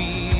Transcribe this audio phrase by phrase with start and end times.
[0.00, 0.39] to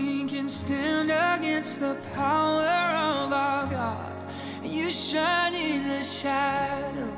[0.00, 4.14] Nothing can stand against the power of our God.
[4.64, 7.14] You shine in the shadow,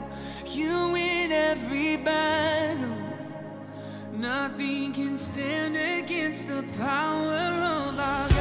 [0.46, 2.96] you win every battle.
[4.12, 7.54] Nothing can stand against the power
[7.86, 8.31] of our God.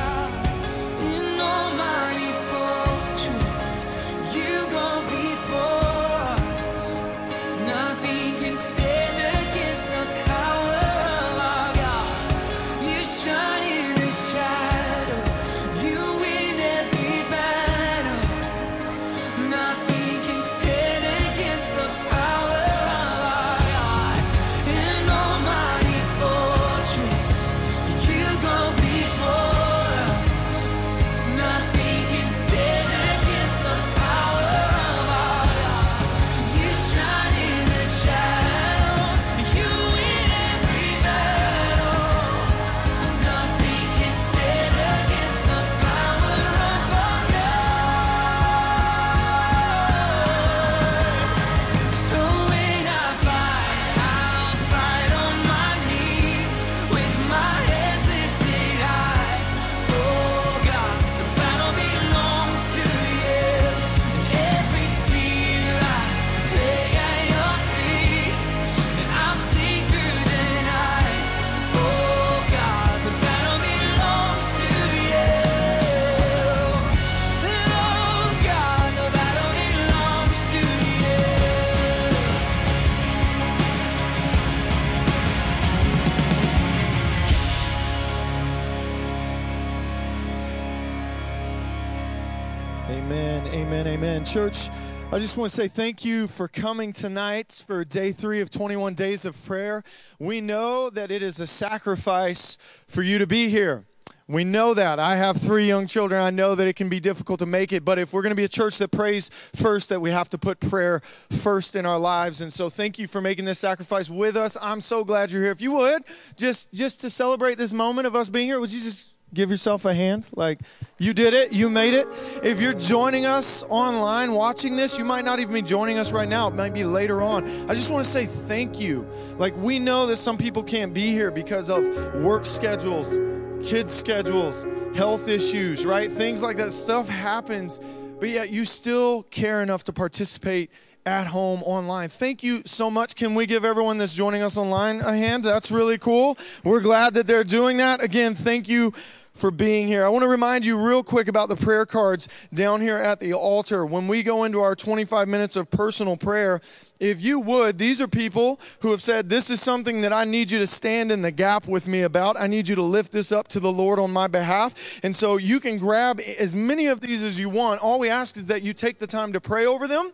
[95.13, 98.93] I just want to say thank you for coming tonight for day three of 21
[98.93, 99.83] days of prayer.
[100.19, 103.83] We know that it is a sacrifice for you to be here.
[104.29, 104.99] We know that.
[104.99, 106.21] I have three young children.
[106.21, 108.37] I know that it can be difficult to make it, but if we're going to
[108.37, 111.99] be a church that prays first, that we have to put prayer first in our
[111.99, 112.39] lives.
[112.39, 114.57] And so thank you for making this sacrifice with us.
[114.61, 115.51] I'm so glad you're here.
[115.51, 116.03] If you would,
[116.37, 119.85] just just to celebrate this moment of us being here, would you just give yourself
[119.85, 120.59] a hand like
[120.97, 122.07] you did it you made it
[122.43, 126.27] if you're joining us online watching this you might not even be joining us right
[126.27, 129.07] now it might be later on i just want to say thank you
[129.37, 131.83] like we know that some people can't be here because of
[132.15, 133.17] work schedules
[133.65, 137.79] kids schedules health issues right things like that stuff happens
[138.19, 140.69] but yet you still care enough to participate
[141.05, 142.09] at home online.
[142.09, 143.15] Thank you so much.
[143.15, 145.43] Can we give everyone that's joining us online a hand?
[145.43, 146.37] That's really cool.
[146.63, 148.03] We're glad that they're doing that.
[148.03, 148.93] Again, thank you
[149.33, 150.05] for being here.
[150.05, 153.33] I want to remind you real quick about the prayer cards down here at the
[153.33, 153.85] altar.
[153.85, 156.61] When we go into our 25 minutes of personal prayer,
[156.99, 160.51] if you would, these are people who have said, This is something that I need
[160.51, 162.39] you to stand in the gap with me about.
[162.39, 164.99] I need you to lift this up to the Lord on my behalf.
[165.03, 167.81] And so you can grab as many of these as you want.
[167.81, 170.11] All we ask is that you take the time to pray over them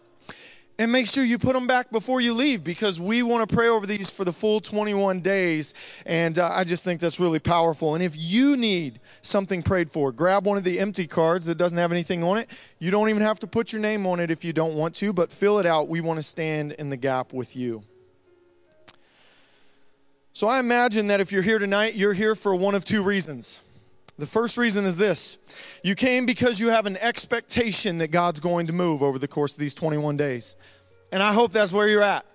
[0.79, 3.67] and make sure you put them back before you leave because we want to pray
[3.67, 5.73] over these for the full 21 days.
[6.05, 7.95] And uh, I just think that's really powerful.
[7.95, 11.77] And if you need something prayed for, grab one of the empty cards that doesn't
[11.77, 12.49] have anything on it.
[12.79, 15.11] You don't even have to put your name on it if you don't want to,
[15.13, 15.87] but fill it out.
[15.87, 17.83] We want to stand in the gap with you.
[20.33, 23.61] So I imagine that if you're here tonight, you're here for one of two reasons.
[24.17, 25.37] The first reason is this
[25.83, 29.53] you came because you have an expectation that God's going to move over the course
[29.53, 30.55] of these 21 days.
[31.11, 32.25] And I hope that's where you're at.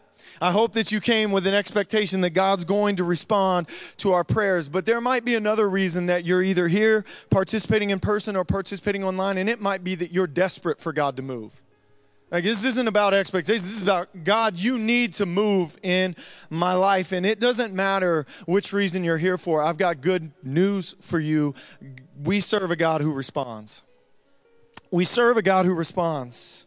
[0.41, 4.25] I hope that you came with an expectation that God's going to respond to our
[4.25, 4.69] prayers.
[4.69, 9.05] But there might be another reason that you're either here participating in person or participating
[9.05, 11.63] online, and it might be that you're desperate for God to move.
[12.33, 13.65] Like, this isn't about expectations.
[13.65, 16.17] This is about God, you need to move in
[16.49, 17.13] my life.
[17.13, 19.63] And it doesn't matter which reason you're here for.
[19.63, 21.55] I've got good news for you.
[22.25, 23.83] We serve a God who responds.
[24.91, 26.67] We serve a God who responds.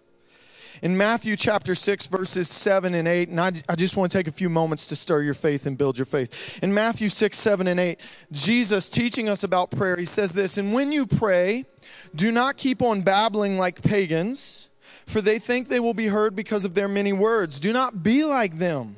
[0.84, 4.28] In Matthew chapter 6, verses 7 and 8, and I, I just want to take
[4.28, 6.60] a few moments to stir your faith and build your faith.
[6.62, 8.00] In Matthew 6, 7 and 8,
[8.32, 11.66] Jesus teaching us about prayer, he says this And when you pray,
[12.14, 14.70] do not keep on babbling like pagans
[15.06, 17.60] for they think they will be heard because of their many words.
[17.60, 18.98] Do not be like them,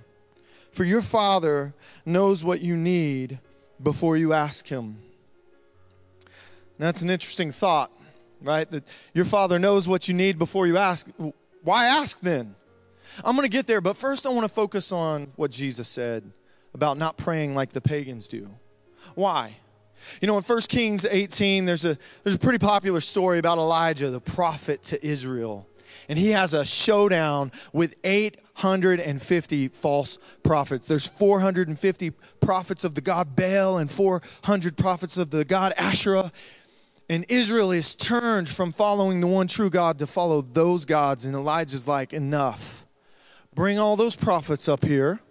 [0.71, 1.73] for your Father
[2.05, 3.39] knows what you need
[3.81, 4.99] before you ask Him.
[6.79, 7.91] That's an interesting thought,
[8.43, 8.69] right?
[8.69, 11.07] That your Father knows what you need before you ask.
[11.63, 12.55] Why ask then?
[13.25, 16.31] I'm going to get there, but first I want to focus on what Jesus said
[16.73, 18.49] about not praying like the pagans do.
[19.15, 19.55] Why?
[20.21, 24.11] You know, in 1 Kings 18, there's a, there's a pretty popular story about Elijah,
[24.11, 25.67] the prophet to Israel
[26.09, 30.87] and he has a showdown with 850 false prophets.
[30.87, 36.31] There's 450 prophets of the god Baal and 400 prophets of the god Asherah.
[37.09, 41.23] And Israel is turned from following the one true God to follow those gods.
[41.23, 42.85] And Elijah's like, enough.
[43.53, 45.21] Bring all those prophets up here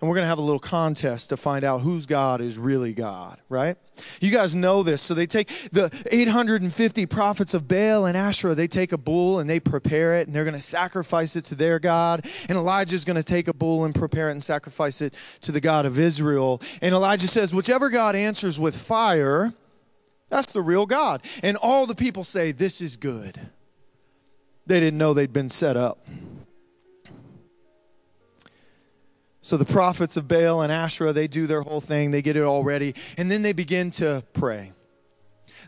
[0.00, 2.92] and we're going to have a little contest to find out whose God is really
[2.92, 3.76] God, right?
[4.20, 5.02] You guys know this.
[5.02, 9.48] So they take the 850 prophets of Baal and Asherah, they take a bull and
[9.48, 12.26] they prepare it and they're going to sacrifice it to their God.
[12.48, 15.60] And Elijah's going to take a bull and prepare it and sacrifice it to the
[15.60, 16.60] God of Israel.
[16.80, 19.52] And Elijah says, whichever God answers with fire,
[20.28, 21.22] that's the real God.
[21.42, 23.38] And all the people say, this is good.
[24.66, 26.06] They didn't know they'd been set up.
[29.42, 32.44] So the prophets of Baal and Asherah, they do their whole thing, they get it
[32.44, 34.70] all ready, and then they begin to pray.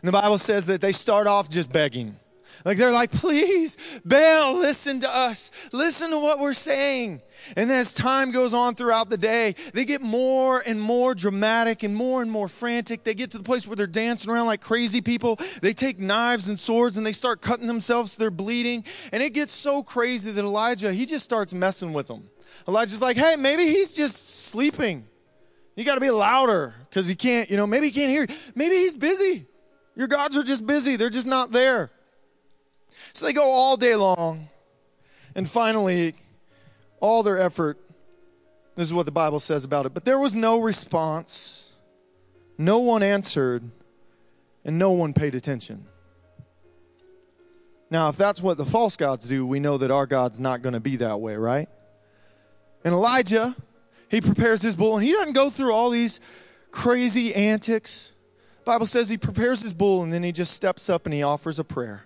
[0.01, 2.15] And the Bible says that they start off just begging.
[2.63, 5.51] Like they're like, please, Baal, listen to us.
[5.73, 7.21] Listen to what we're saying.
[7.57, 11.93] And as time goes on throughout the day, they get more and more dramatic and
[11.93, 13.03] more and more frantic.
[13.03, 15.37] They get to the place where they're dancing around like crazy people.
[15.61, 18.15] They take knives and swords and they start cutting themselves.
[18.15, 18.85] They're bleeding.
[19.11, 22.29] And it gets so crazy that Elijah, he just starts messing with them.
[22.67, 25.05] Elijah's like, hey, maybe he's just sleeping.
[25.75, 28.21] You got to be louder because he can't, you know, maybe he can't hear.
[28.21, 28.35] you.
[28.55, 29.45] Maybe he's busy.
[29.95, 31.89] Your gods are just busy, they're just not there.
[33.13, 34.47] So they go all day long.
[35.35, 36.15] And finally,
[36.99, 37.79] all their effort,
[38.75, 41.73] this is what the Bible says about it, but there was no response.
[42.57, 43.63] No one answered,
[44.63, 45.85] and no one paid attention.
[47.89, 50.73] Now, if that's what the false gods do, we know that our God's not going
[50.73, 51.69] to be that way, right?
[52.85, 53.55] And Elijah,
[54.09, 56.21] he prepares his bull, and he doesn't go through all these
[56.69, 58.13] crazy antics.
[58.63, 61.57] Bible says he prepares his bull, and then he just steps up and he offers
[61.57, 62.05] a prayer.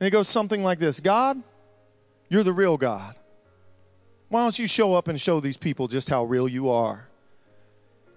[0.00, 1.42] And it goes something like this God,
[2.30, 3.14] you're the real God.
[4.30, 7.06] Why don't you show up and show these people just how real you are?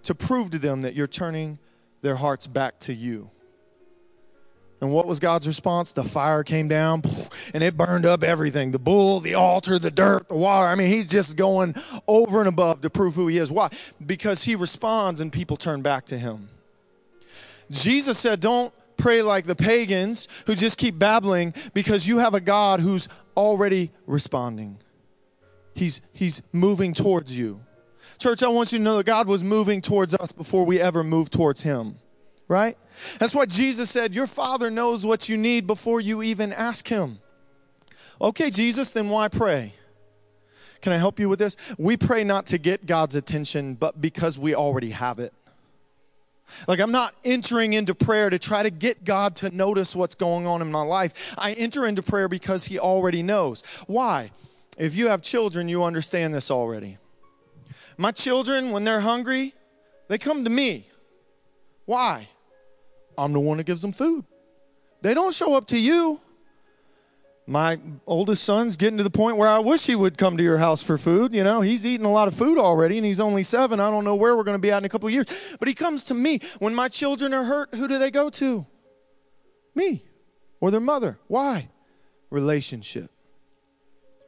[0.04, 1.60] To prove to them that you're turning
[2.02, 3.30] their hearts back to you.
[4.82, 5.92] And what was God's response?
[5.92, 7.04] The fire came down
[7.54, 10.68] and it burned up everything the bull, the altar, the dirt, the water.
[10.68, 11.76] I mean, he's just going
[12.08, 13.52] over and above to prove who he is.
[13.52, 13.70] Why?
[14.04, 16.50] Because he responds and people turn back to him.
[17.70, 22.42] Jesus said, Don't pray like the pagans who just keep babbling because you have a
[22.42, 23.08] God who's
[23.38, 24.80] already responding.
[25.76, 27.62] He's, he's moving towards you.
[28.18, 31.04] Church, I want you to know that God was moving towards us before we ever
[31.04, 31.98] moved towards him
[32.52, 32.78] right?
[33.18, 37.20] That's why Jesus said, Your Father knows what you need before you even ask Him.
[38.20, 39.74] Okay, Jesus, then why pray?
[40.82, 41.56] Can I help you with this?
[41.78, 45.34] We pray not to get God's attention, but because we already have it.
[46.68, 50.46] Like, I'm not entering into prayer to try to get God to notice what's going
[50.46, 51.34] on in my life.
[51.38, 53.64] I enter into prayer because He already knows.
[53.88, 54.32] Why?
[54.78, 56.98] If you have children, you understand this already.
[57.98, 59.54] My children, when they're hungry,
[60.10, 60.88] they come to me.
[61.86, 62.28] Why?
[63.18, 64.26] I'm the one that gives them food.
[65.02, 66.20] They don't show up to you.
[67.48, 70.60] My oldest son's getting to the point where I wish he would come to your
[70.60, 71.34] house for food.
[71.34, 73.80] You know, he's eating a lot of food already and he's only seven.
[73.80, 75.26] I don't know where we're going to be at in a couple of years.
[75.60, 76.40] But he comes to me.
[76.60, 78.66] When my children are hurt, who do they go to?
[79.74, 80.04] Me
[80.60, 81.18] or their mother.
[81.28, 81.70] Why?
[82.30, 83.10] Relationship.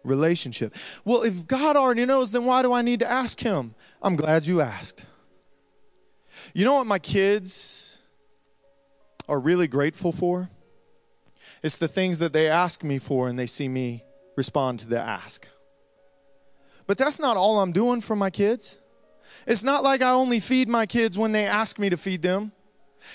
[0.03, 0.75] Relationship.
[1.05, 3.75] Well, if God already knows, then why do I need to ask him?
[4.01, 5.05] I'm glad you asked.
[6.53, 7.92] You know what my kids
[9.27, 10.49] are really grateful for?
[11.61, 14.03] It's the things that they ask me for and they see me
[14.35, 15.47] respond to the ask.
[16.87, 18.79] But that's not all I'm doing for my kids.
[19.47, 22.51] It's not like I only feed my kids when they ask me to feed them.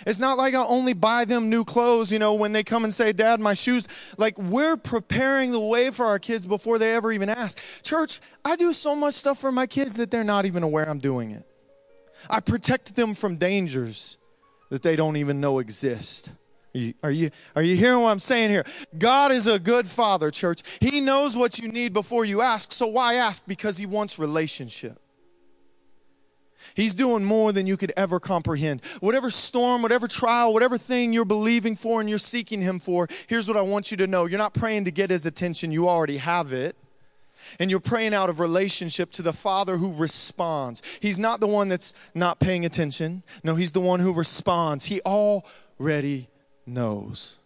[0.06, 2.92] It's not like I only buy them new clothes, you know, when they come and
[2.92, 3.88] say, Dad, my shoes.
[4.18, 7.58] Like, we're preparing the way for our kids before they ever even ask.
[7.82, 10.98] Church, I do so much stuff for my kids that they're not even aware I'm
[10.98, 11.46] doing it.
[12.28, 14.18] I protect them from dangers
[14.68, 16.32] that they don't even know exist.
[16.74, 18.64] Are you, are you, are you hearing what I'm saying here?
[18.96, 20.62] God is a good father, church.
[20.80, 22.72] He knows what you need before you ask.
[22.72, 23.42] So why ask?
[23.46, 25.00] Because He wants relationship.
[26.74, 28.84] He's doing more than you could ever comprehend.
[29.00, 33.48] Whatever storm, whatever trial, whatever thing you're believing for and you're seeking Him for, here's
[33.48, 34.26] what I want you to know.
[34.26, 36.76] You're not praying to get His attention, you already have it.
[37.58, 40.82] And you're praying out of relationship to the Father who responds.
[41.00, 43.22] He's not the one that's not paying attention.
[43.42, 44.86] No, He's the one who responds.
[44.86, 46.28] He already
[46.66, 47.36] knows.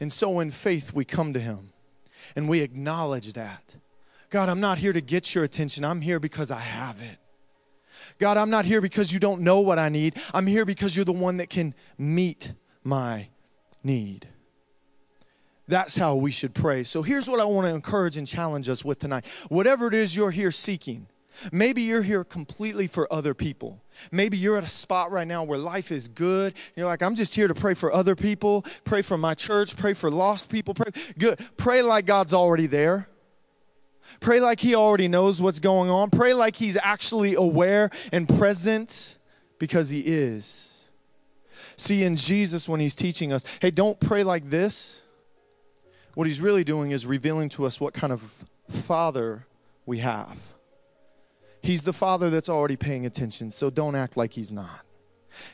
[0.00, 1.72] And so in faith, we come to Him
[2.36, 3.76] and we acknowledge that.
[4.30, 5.84] God, I'm not here to get your attention.
[5.84, 7.18] I'm here because I have it.
[8.18, 10.16] God, I'm not here because you don't know what I need.
[10.32, 13.28] I'm here because you're the one that can meet my
[13.82, 14.28] need.
[15.66, 16.82] That's how we should pray.
[16.82, 19.26] So here's what I want to encourage and challenge us with tonight.
[19.48, 21.06] Whatever it is you're here seeking,
[21.52, 23.82] maybe you're here completely for other people.
[24.12, 26.54] Maybe you're at a spot right now where life is good.
[26.76, 29.94] You're like, I'm just here to pray for other people, pray for my church, pray
[29.94, 30.74] for lost people.
[30.74, 31.40] Pray good.
[31.56, 33.08] Pray like God's already there.
[34.20, 36.10] Pray like He already knows what's going on.
[36.10, 39.16] Pray like He's actually aware and present
[39.58, 40.88] because He is.
[41.76, 45.03] See, in Jesus, when He's teaching us, hey, don't pray like this.
[46.14, 49.46] What He's really doing is revealing to us what kind of Father
[49.86, 50.54] we have.
[51.62, 54.80] He's the Father that's already paying attention, so don't act like He's not.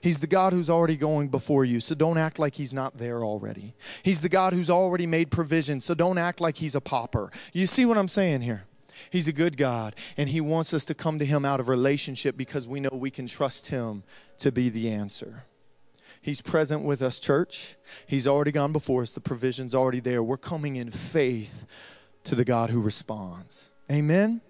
[0.01, 3.25] He's the God who's already going before you, so don't act like He's not there
[3.25, 3.75] already.
[4.03, 7.31] He's the God who's already made provision, so don't act like He's a pauper.
[7.53, 8.64] You see what I'm saying here?
[9.11, 12.37] He's a good God, and He wants us to come to Him out of relationship
[12.37, 14.03] because we know we can trust Him
[14.38, 15.44] to be the answer.
[16.21, 17.77] He's present with us, church.
[18.07, 19.13] He's already gone before us.
[19.13, 20.23] The provision's already there.
[20.23, 21.67] We're coming in faith
[22.25, 23.71] to the God who responds.
[23.91, 24.43] Amen.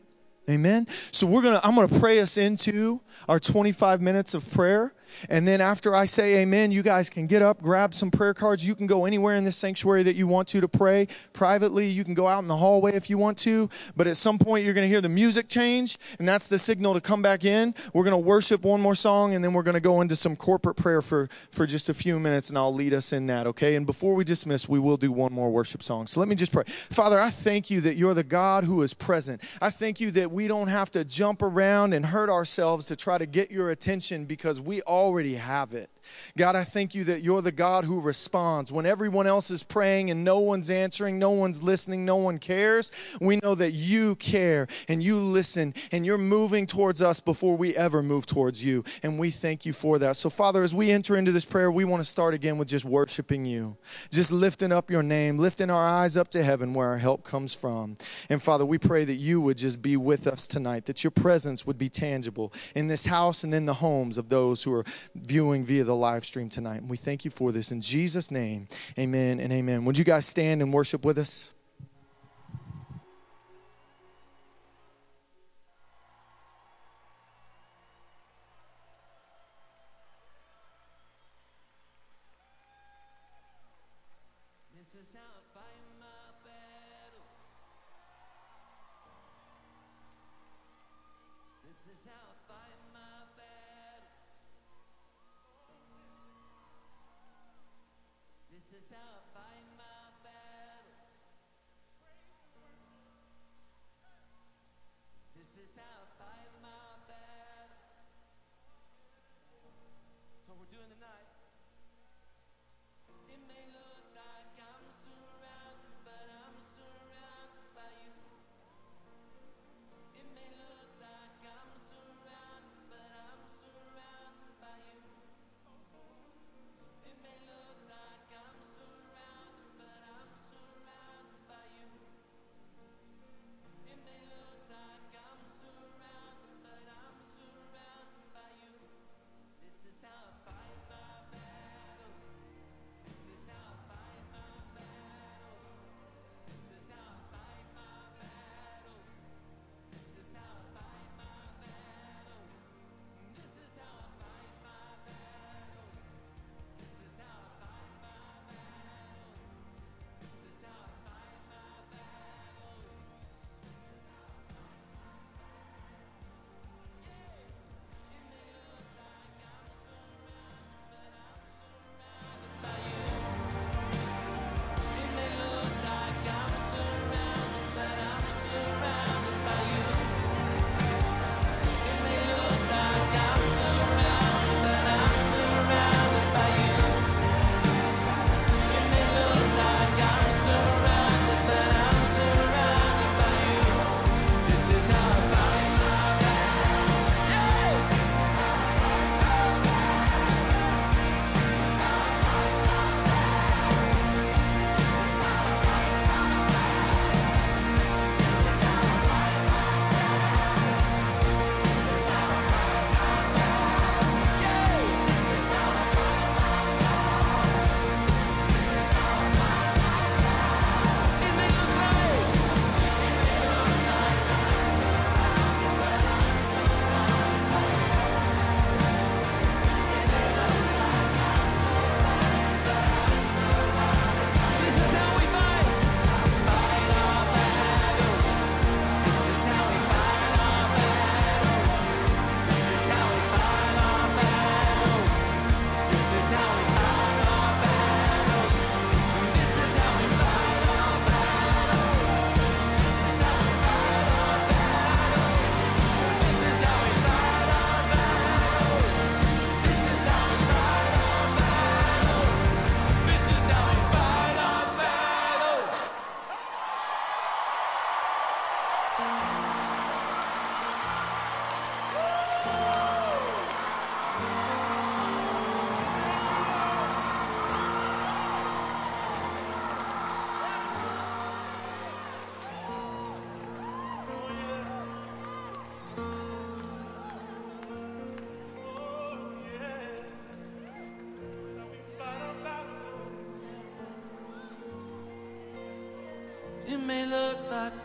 [0.50, 0.88] Amen.
[1.12, 4.92] So we're going to I'm going to pray us into our 25 minutes of prayer.
[5.28, 8.66] And then after I say amen, you guys can get up, grab some prayer cards.
[8.66, 11.88] You can go anywhere in this sanctuary that you want to to pray privately.
[11.88, 13.68] You can go out in the hallway if you want to.
[13.96, 16.94] But at some point, you're going to hear the music change, and that's the signal
[16.94, 17.74] to come back in.
[17.92, 20.36] We're going to worship one more song, and then we're going to go into some
[20.36, 23.76] corporate prayer for, for just a few minutes, and I'll lead us in that, okay?
[23.76, 26.06] And before we dismiss, we will do one more worship song.
[26.06, 26.64] So let me just pray.
[26.64, 29.42] Father, I thank you that you're the God who is present.
[29.60, 33.18] I thank you that we don't have to jump around and hurt ourselves to try
[33.18, 35.90] to get your attention because we already have it.
[36.36, 38.72] God, I thank you that you're the God who responds.
[38.72, 42.92] When everyone else is praying and no one's answering, no one's listening, no one cares,
[43.20, 47.76] we know that you care and you listen and you're moving towards us before we
[47.76, 48.84] ever move towards you.
[49.02, 50.16] And we thank you for that.
[50.16, 52.84] So, Father, as we enter into this prayer, we want to start again with just
[52.84, 53.76] worshiping you,
[54.10, 57.54] just lifting up your name, lifting our eyes up to heaven where our help comes
[57.54, 57.96] from.
[58.28, 61.66] And, Father, we pray that you would just be with us tonight, that your presence
[61.66, 64.84] would be tangible in this house and in the homes of those who are
[65.14, 66.82] viewing via the live stream tonight.
[66.82, 67.72] And we thank you for this.
[67.72, 69.84] In Jesus' name, amen and amen.
[69.84, 71.54] Would you guys stand and worship with us?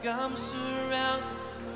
[0.05, 1.25] Like I'm surrounded,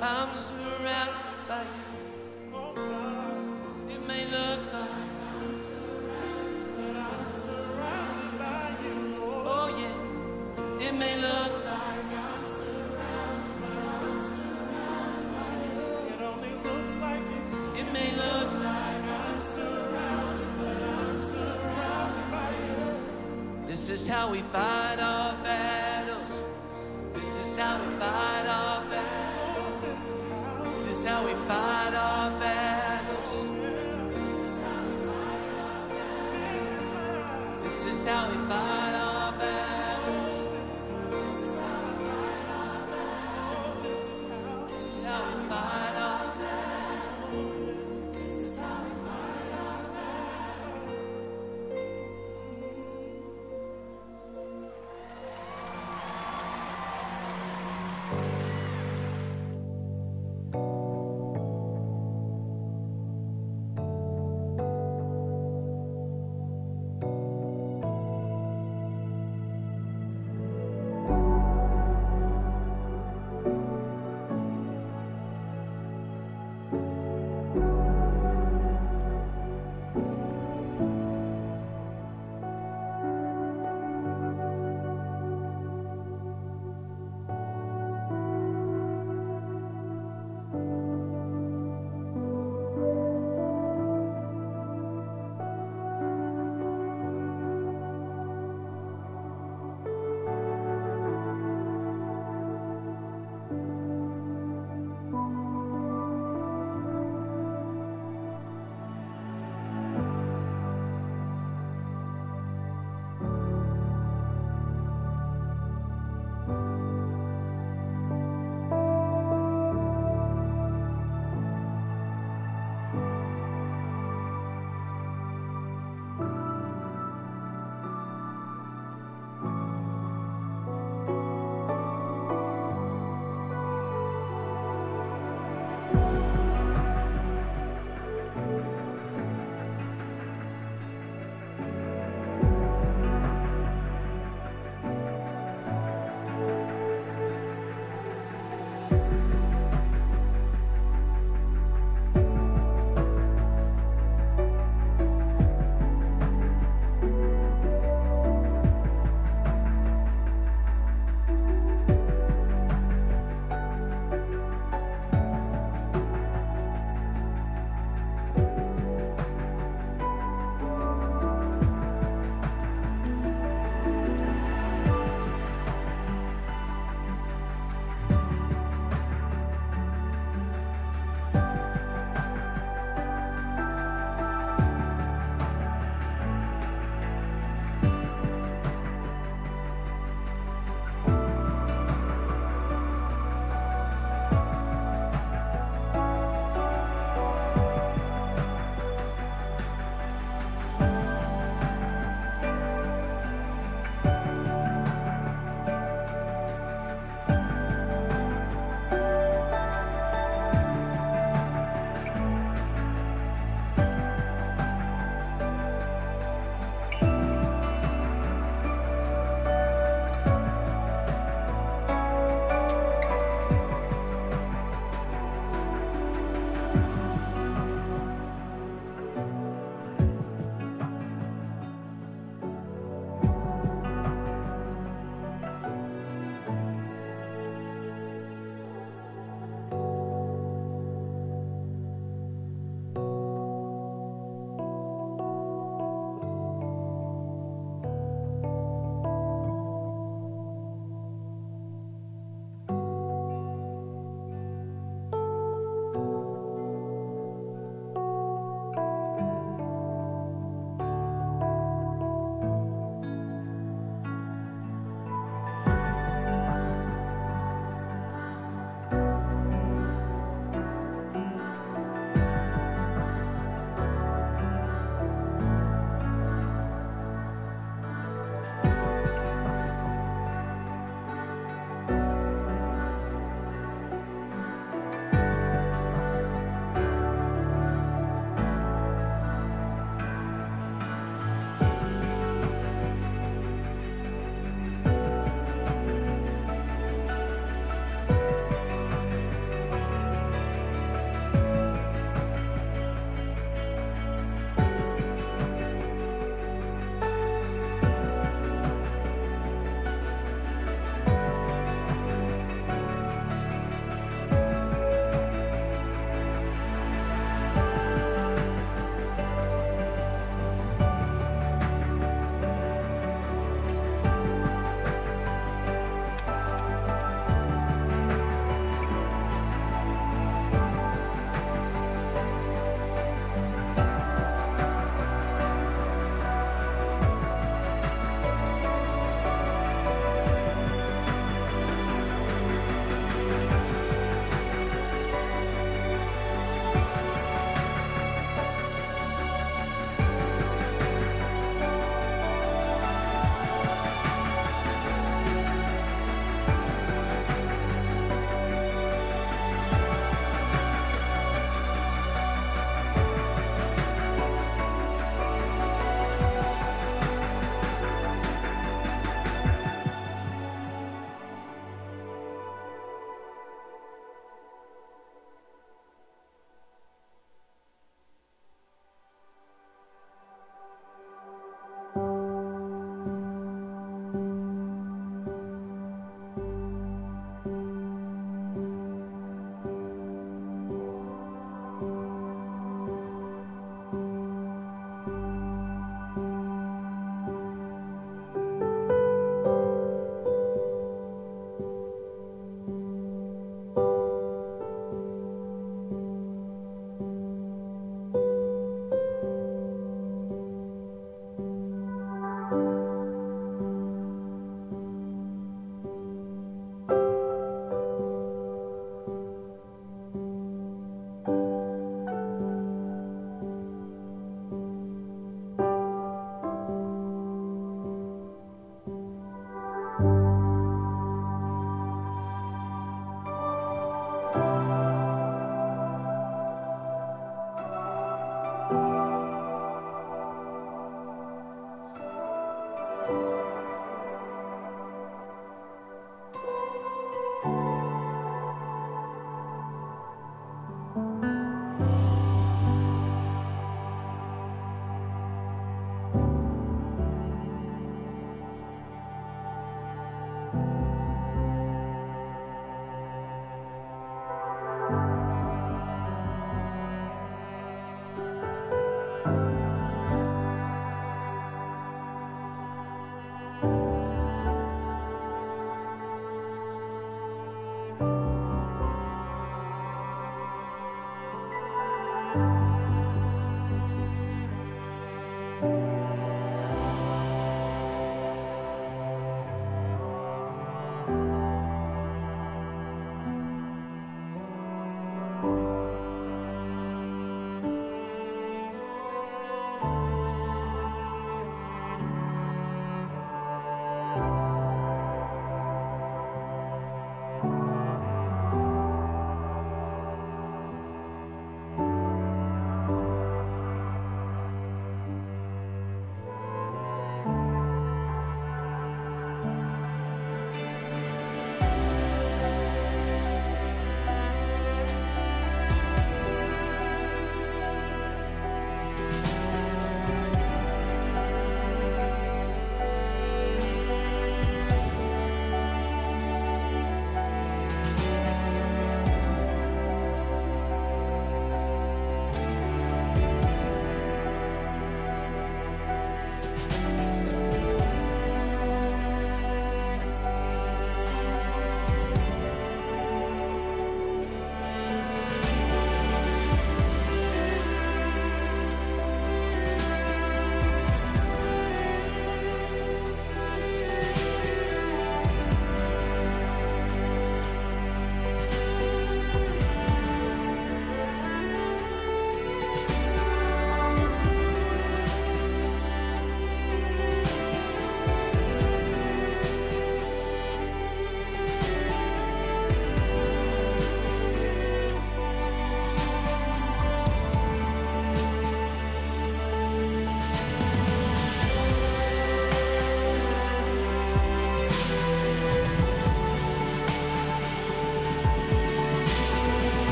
[0.00, 1.14] I'm surrounded
[1.48, 2.54] by you.
[2.54, 3.90] Oh God.
[3.90, 9.16] It may look like I'm surrounded, but I'm surrounded by you.
[9.20, 13.50] Oh yeah, it may look like i'm surrounded
[17.80, 18.90] it may look like
[23.66, 24.69] This is how we fight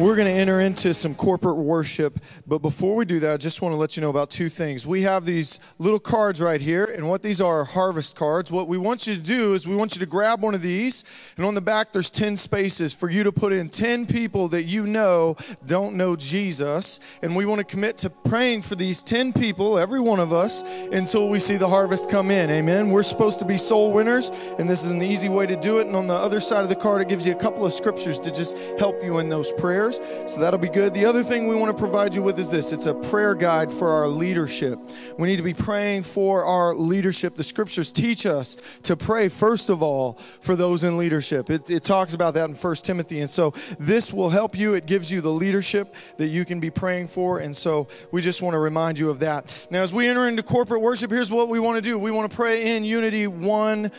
[0.00, 3.60] We're going to enter into some corporate worship, but before we do that, I just
[3.60, 4.86] want to let you know about two things.
[4.86, 8.50] We have these little cards right here, and what these are are harvest cards.
[8.50, 11.04] What we want you to do is we want you to grab one of these,
[11.36, 14.62] and on the back there's 10 spaces for you to put in 10 people that
[14.62, 15.36] you know
[15.66, 20.00] don't know Jesus, and we want to commit to praying for these 10 people, every
[20.00, 22.48] one of us, until we see the harvest come in.
[22.48, 22.90] Amen.
[22.90, 25.88] We're supposed to be soul winners, and this is an easy way to do it.
[25.88, 28.18] And on the other side of the card, it gives you a couple of scriptures
[28.20, 29.89] to just help you in those prayers.
[30.26, 30.94] So that'll be good.
[30.94, 33.72] The other thing we want to provide you with is this it's a prayer guide
[33.72, 34.78] for our leadership.
[35.18, 37.34] We need to be praying for our leadership.
[37.34, 41.50] The scriptures teach us to pray, first of all, for those in leadership.
[41.50, 43.20] It, it talks about that in First Timothy.
[43.20, 44.74] And so this will help you.
[44.74, 47.38] It gives you the leadership that you can be praying for.
[47.38, 49.66] And so we just want to remind you of that.
[49.70, 52.30] Now, as we enter into corporate worship, here's what we want to do we want
[52.30, 53.90] to pray in unity, one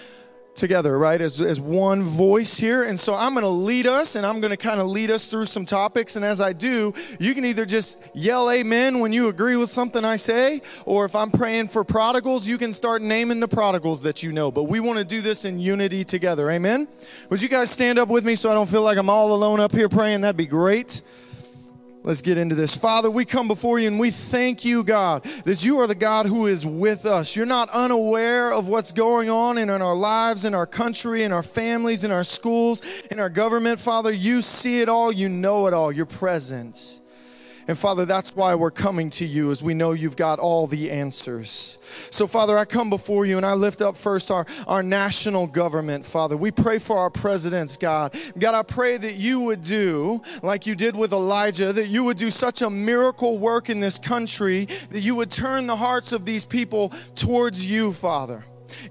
[0.55, 2.83] together, right, as, as one voice here.
[2.83, 5.27] And so I'm going to lead us and I'm going to kind of lead us
[5.27, 6.15] through some topics.
[6.15, 10.03] And as I do, you can either just yell amen when you agree with something
[10.03, 14.23] I say, or if I'm praying for prodigals, you can start naming the prodigals that
[14.23, 14.51] you know.
[14.51, 16.49] But we want to do this in unity together.
[16.51, 16.87] Amen?
[17.29, 19.59] Would you guys stand up with me so I don't feel like I'm all alone
[19.59, 20.21] up here praying?
[20.21, 21.01] That'd be great.
[22.03, 22.75] Let's get into this.
[22.75, 26.25] Father, we come before you and we thank you, God, that you are the God
[26.25, 27.35] who is with us.
[27.35, 31.43] You're not unaware of what's going on in our lives, in our country, in our
[31.43, 32.81] families, in our schools,
[33.11, 33.79] in our government.
[33.79, 37.00] Father, you see it all, you know it all, you're present.
[37.67, 40.91] And Father, that's why we're coming to you, as we know you've got all the
[40.91, 41.77] answers.
[42.09, 46.05] So, Father, I come before you and I lift up first our, our national government,
[46.05, 46.35] Father.
[46.37, 48.15] We pray for our presidents, God.
[48.37, 52.17] God, I pray that you would do, like you did with Elijah, that you would
[52.17, 56.25] do such a miracle work in this country, that you would turn the hearts of
[56.25, 58.43] these people towards you, Father.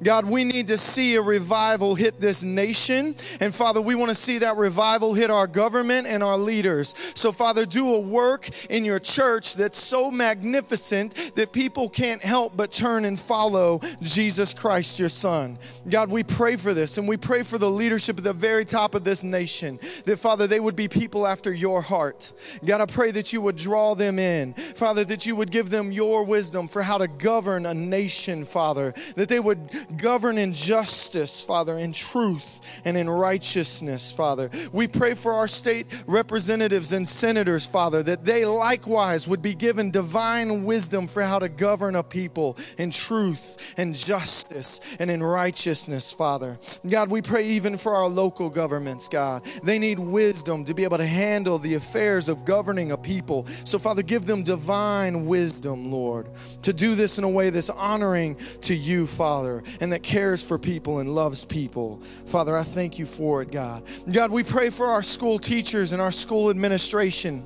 [0.02, 3.14] God, we need to see a revival hit this nation.
[3.40, 6.94] And Father, we want to see that revival hit our government and our leaders.
[7.14, 12.56] So, Father, do a work in your church that's so magnificent that people can't help
[12.56, 15.58] but turn and follow Jesus Christ, your Son.
[15.88, 18.94] God, we pray for this and we pray for the leadership at the very top
[18.94, 19.78] of this nation.
[20.04, 22.32] That, Father, they would be people after your heart.
[22.64, 24.54] God, I pray that you would draw them in.
[24.54, 28.92] Father, that you would give them your wisdom for how to govern a nation, Father.
[29.16, 34.50] That they would govern in justice, Father, in truth and in righteousness, Father.
[34.72, 39.90] We pray for our state representatives and senators, Father, that they likewise would be given
[39.90, 46.12] divine wisdom for how to govern a people in truth and justice and in righteousness,
[46.12, 46.58] Father.
[46.88, 49.44] God, we pray even for our local governments, God.
[49.62, 53.46] They need wisdom to be able to handle the affairs of governing a people.
[53.64, 56.28] So, Father, give them divine wisdom, Lord,
[56.62, 60.58] to do this in a way that's honoring to you, Father, and that cares for
[60.58, 61.98] people and loves people.
[62.26, 63.82] Father, I thank you for it, God.
[64.10, 67.44] God, we pray for our school teachers and our school administration.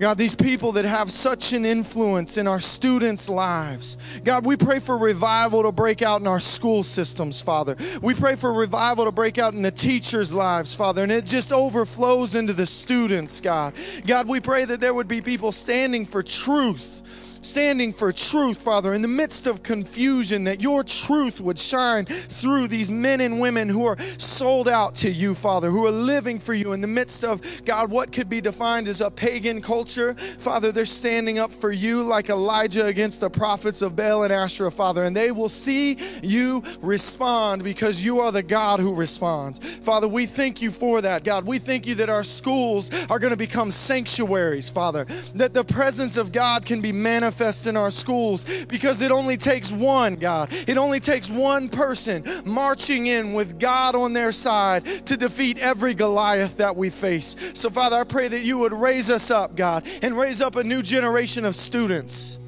[0.00, 3.96] God, these people that have such an influence in our students' lives.
[4.24, 7.76] God, we pray for revival to break out in our school systems, Father.
[8.02, 11.52] We pray for revival to break out in the teachers' lives, Father, and it just
[11.52, 13.74] overflows into the students, God.
[14.04, 18.94] God, we pray that there would be people standing for truth standing for truth, Father,
[18.94, 23.68] in the midst of confusion, that your truth would shine through these men and women
[23.68, 27.24] who are sold out to you, Father, who are living for you in the midst
[27.24, 30.14] of, God, what could be defined as a pagan culture.
[30.14, 34.70] Father, they're standing up for you like Elijah against the prophets of Baal and Asherah,
[34.70, 39.58] Father, and they will see you respond because you are the God who responds.
[39.58, 41.46] Father, we thank you for that, God.
[41.46, 46.16] We thank you that our schools are going to become sanctuaries, Father, that the presence
[46.16, 47.33] of God can be manifested
[47.66, 50.52] in our schools because it only takes one, God.
[50.66, 55.94] It only takes one person marching in with God on their side to defeat every
[55.94, 57.36] Goliath that we face.
[57.54, 60.64] So, Father, I pray that you would raise us up, God, and raise up a
[60.64, 62.38] new generation of students.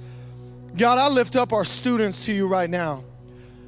[0.77, 3.03] God, I lift up our students to you right now.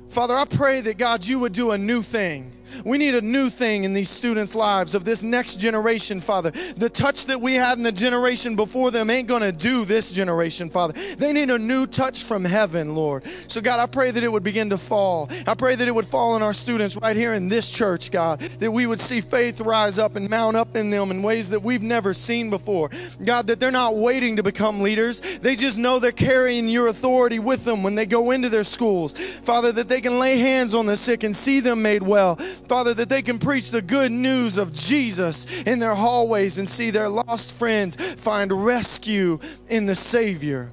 [0.09, 2.53] Father, I pray that God, you would do a new thing.
[2.85, 6.51] We need a new thing in these students' lives of this next generation, Father.
[6.77, 10.13] The touch that we had in the generation before them ain't going to do this
[10.13, 10.95] generation, Father.
[11.17, 13.27] They need a new touch from heaven, Lord.
[13.49, 15.31] So, God, I pray that it would begin to fall.
[15.47, 18.41] I pray that it would fall on our students right here in this church, God,
[18.41, 21.63] that we would see faith rise up and mount up in them in ways that
[21.63, 22.91] we've never seen before.
[23.25, 27.39] God, that they're not waiting to become leaders, they just know they're carrying your authority
[27.39, 29.13] with them when they go into their schools.
[29.13, 32.39] Father, that they can lay hands on the sick and see them made well.
[32.67, 36.91] Father, that they can preach the good news of Jesus in their hallways and see
[36.91, 39.39] their lost friends find rescue
[39.69, 40.73] in the Savior.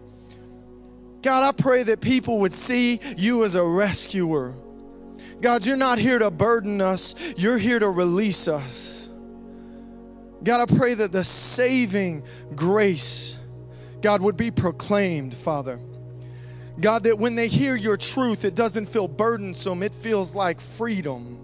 [1.21, 4.53] God, I pray that people would see you as a rescuer.
[5.41, 9.09] God, you're not here to burden us, you're here to release us.
[10.43, 12.23] God, I pray that the saving
[12.55, 13.39] grace,
[14.01, 15.79] God, would be proclaimed, Father.
[16.79, 21.39] God, that when they hear your truth, it doesn't feel burdensome, it feels like freedom.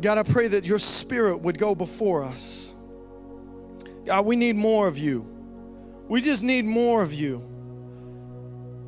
[0.00, 2.72] God, I pray that your spirit would go before us.
[4.04, 5.26] God, we need more of you.
[6.08, 7.42] We just need more of you.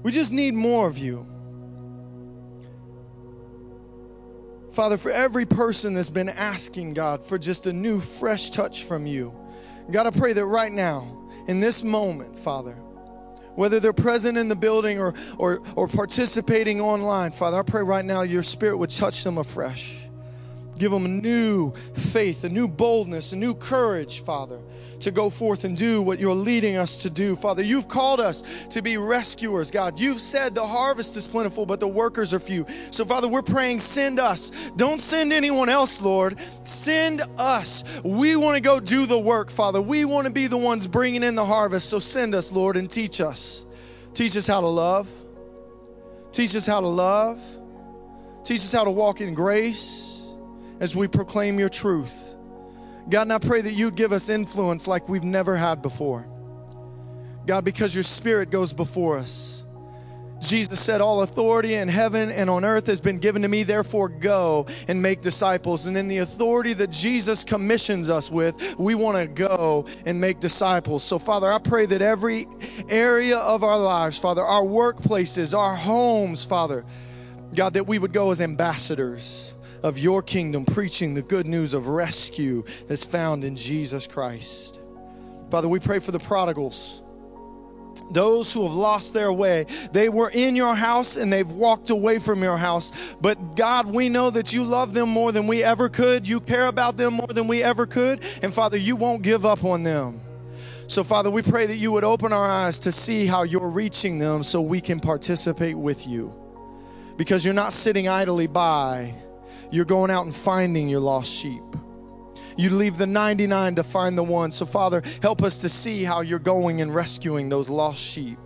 [0.02, 1.26] We just need more of you.
[4.70, 9.06] Father, for every person that's been asking God for just a new, fresh touch from
[9.06, 9.34] you,
[9.90, 12.72] God, I pray that right now, in this moment, Father,
[13.56, 18.04] whether they're present in the building or, or, or participating online, Father, I pray right
[18.04, 20.09] now your spirit would touch them afresh.
[20.80, 24.58] Give them a new faith, a new boldness, a new courage, Father,
[25.00, 27.36] to go forth and do what you're leading us to do.
[27.36, 30.00] Father, you've called us to be rescuers, God.
[30.00, 32.64] You've said the harvest is plentiful, but the workers are few.
[32.92, 34.52] So, Father, we're praying, send us.
[34.76, 36.40] Don't send anyone else, Lord.
[36.64, 37.84] Send us.
[38.02, 39.82] We want to go do the work, Father.
[39.82, 41.90] We want to be the ones bringing in the harvest.
[41.90, 43.66] So, send us, Lord, and teach us.
[44.14, 45.10] Teach us how to love.
[46.32, 47.38] Teach us how to love.
[48.44, 50.09] Teach us how to walk in grace
[50.80, 52.36] as we proclaim your truth.
[53.08, 56.26] God, and I pray that you'd give us influence like we've never had before.
[57.46, 59.62] God, because your spirit goes before us.
[60.40, 64.08] Jesus said, All authority in heaven and on earth has been given to me, therefore
[64.08, 65.86] go and make disciples.
[65.86, 70.40] And in the authority that Jesus commissions us with, we want to go and make
[70.40, 71.02] disciples.
[71.04, 72.46] So, Father, I pray that every
[72.88, 76.84] area of our lives, Father, our workplaces, our homes, Father,
[77.54, 81.88] God, that we would go as ambassadors of your kingdom, preaching the good news of
[81.88, 84.80] rescue that's found in Jesus Christ.
[85.50, 87.02] Father, we pray for the prodigals
[88.10, 89.66] those who have lost their way.
[89.92, 92.92] They were in your house and they've walked away from your house.
[93.20, 96.26] But God, we know that you love them more than we ever could.
[96.26, 98.20] You care about them more than we ever could.
[98.42, 100.20] And Father, you won't give up on them.
[100.86, 104.18] So, Father, we pray that you would open our eyes to see how you're reaching
[104.18, 106.34] them so we can participate with you.
[107.16, 109.14] Because you're not sitting idly by,
[109.70, 111.62] you're going out and finding your lost sheep.
[112.56, 114.50] You leave the 99 to find the one.
[114.50, 118.38] So, Father, help us to see how you're going and rescuing those lost sheep.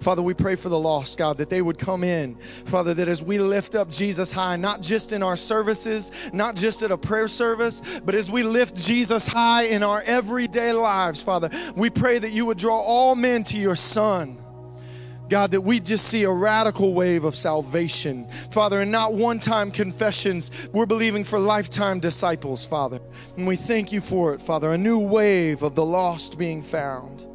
[0.00, 2.36] Father, we pray for the lost, God, that they would come in.
[2.36, 6.82] Father, that as we lift up Jesus high, not just in our services, not just
[6.82, 11.50] at a prayer service, but as we lift Jesus high in our everyday lives, Father,
[11.76, 14.39] we pray that you would draw all men to your Son.
[15.30, 18.28] God, that we just see a radical wave of salvation.
[18.50, 20.50] Father, and not one time confessions.
[20.72, 23.00] We're believing for lifetime disciples, Father.
[23.36, 24.72] And we thank you for it, Father.
[24.72, 27.29] A new wave of the lost being found.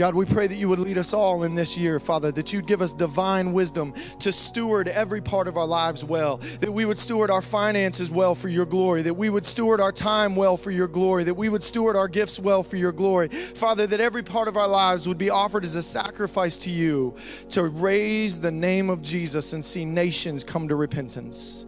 [0.00, 2.66] God, we pray that you would lead us all in this year, Father, that you'd
[2.66, 6.96] give us divine wisdom to steward every part of our lives well, that we would
[6.96, 10.70] steward our finances well for your glory, that we would steward our time well for
[10.70, 13.28] your glory, that we would steward our gifts well for your glory.
[13.28, 17.14] Father, that every part of our lives would be offered as a sacrifice to you
[17.50, 21.66] to raise the name of Jesus and see nations come to repentance.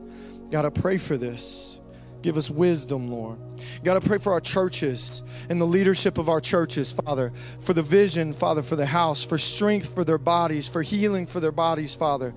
[0.51, 1.72] God, I pray for this.
[2.23, 3.39] Give us wisdom, Lord.
[3.83, 7.83] God, I pray for our churches and the leadership of our churches, Father, for the
[7.83, 11.95] vision, Father, for the house, for strength for their bodies, for healing for their bodies,
[11.95, 12.33] Father.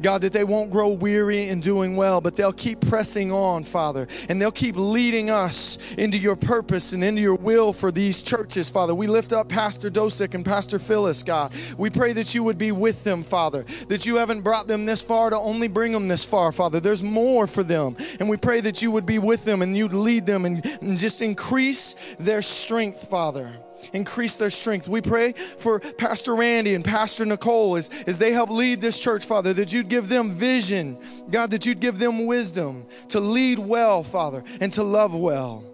[0.00, 4.06] God, that they won't grow weary in doing well, but they'll keep pressing on, Father,
[4.28, 8.70] and they'll keep leading us into your purpose and into your will for these churches,
[8.70, 8.94] Father.
[8.94, 11.52] We lift up Pastor Dosick and Pastor Phyllis, God.
[11.76, 15.02] We pray that you would be with them, Father, that you haven't brought them this
[15.02, 16.80] far to only bring them this far, Father.
[16.80, 19.92] There's more for them, and we pray that you would be with them and you'd
[19.92, 23.50] lead them and, and just increase their strength, Father
[23.92, 24.88] increase their strength.
[24.88, 29.24] We pray for Pastor Randy and Pastor Nicole as, as they help lead this church,
[29.24, 30.96] Father, that you'd give them vision,
[31.30, 35.67] God, that you'd give them wisdom to lead well, Father, and to love well.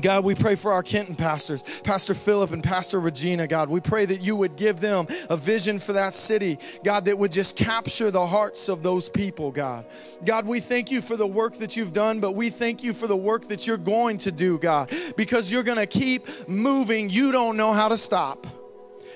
[0.00, 3.68] God, we pray for our Kenton pastors, Pastor Philip and Pastor Regina, God.
[3.68, 7.32] We pray that you would give them a vision for that city, God, that would
[7.32, 9.84] just capture the hearts of those people, God.
[10.24, 13.06] God, we thank you for the work that you've done, but we thank you for
[13.06, 17.10] the work that you're going to do, God, because you're going to keep moving.
[17.10, 18.46] You don't know how to stop.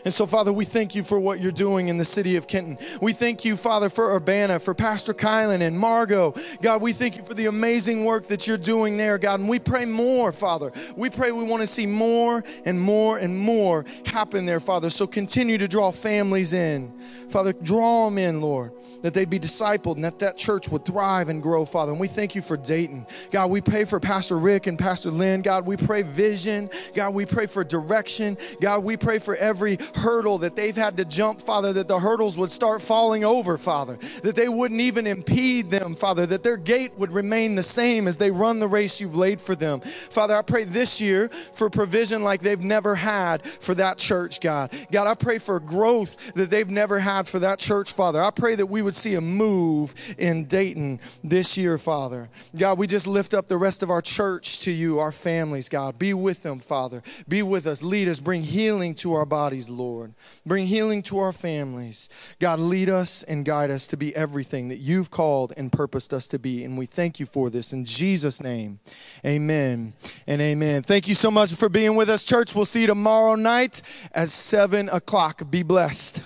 [0.06, 2.78] And so, Father, we thank you for what you're doing in the city of Kenton.
[3.00, 6.32] We thank you, Father, for Urbana, for Pastor Kylan and Margot.
[6.62, 9.40] God, we thank you for the amazing work that you're doing there, God.
[9.40, 10.70] And we pray more, Father.
[10.94, 14.90] We pray we want to see more and more and more happen there, Father.
[14.90, 16.92] So continue to draw families in.
[17.28, 21.28] Father, draw them in, Lord, that they'd be discipled and that that church would thrive
[21.28, 21.90] and grow, Father.
[21.90, 23.04] And we thank you for Dayton.
[23.32, 25.42] God, we pray for Pastor Rick and Pastor Lynn.
[25.42, 26.70] God, we pray vision.
[26.94, 28.38] God, we pray for direction.
[28.60, 32.38] God, we pray for every hurdle that they've had to jump, Father, that the hurdles
[32.38, 36.96] would start falling over, Father, that they wouldn't even impede them, Father, that their gait
[36.98, 39.80] would remain the same as they run the race you've laid for them.
[39.80, 44.72] Father, I pray this year for provision like they've never had for that church, God.
[44.90, 48.20] God, I pray for growth that they've never had for that church, Father.
[48.20, 52.28] I pray that we would see a move in Dayton this year, Father.
[52.56, 55.98] God, we just lift up the rest of our church to you, our families, God.
[55.98, 57.02] Be with them, Father.
[57.28, 57.82] Be with us.
[57.82, 58.20] Lead us.
[58.20, 59.68] Bring healing to our bodies.
[59.76, 60.14] Lord.
[60.44, 62.08] Bring healing to our families.
[62.38, 66.26] God, lead us and guide us to be everything that you've called and purposed us
[66.28, 66.64] to be.
[66.64, 67.72] And we thank you for this.
[67.72, 68.80] In Jesus' name,
[69.24, 69.94] amen
[70.26, 70.82] and amen.
[70.82, 72.54] Thank you so much for being with us, church.
[72.54, 75.50] We'll see you tomorrow night at 7 o'clock.
[75.50, 76.22] Be blessed.